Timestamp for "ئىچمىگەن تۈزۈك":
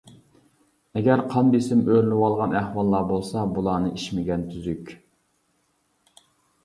3.99-4.91